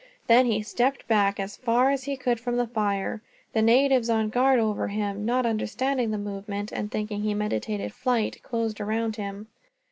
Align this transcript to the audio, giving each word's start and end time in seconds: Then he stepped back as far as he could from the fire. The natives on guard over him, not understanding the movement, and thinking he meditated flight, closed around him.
Then 0.25 0.47
he 0.47 0.63
stepped 0.63 1.07
back 1.07 1.39
as 1.39 1.55
far 1.57 1.91
as 1.91 2.05
he 2.05 2.17
could 2.17 2.39
from 2.39 2.57
the 2.57 2.65
fire. 2.65 3.21
The 3.53 3.61
natives 3.61 4.09
on 4.09 4.29
guard 4.29 4.57
over 4.57 4.87
him, 4.87 5.25
not 5.25 5.45
understanding 5.45 6.09
the 6.09 6.17
movement, 6.17 6.71
and 6.71 6.89
thinking 6.91 7.21
he 7.21 7.35
meditated 7.35 7.93
flight, 7.93 8.41
closed 8.41 8.81
around 8.81 9.17
him. 9.17 9.47